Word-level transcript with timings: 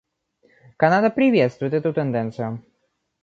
Канада 0.77 1.11
приветствует 1.11 1.75
эту 1.75 1.93
тенденцию. 1.93 2.65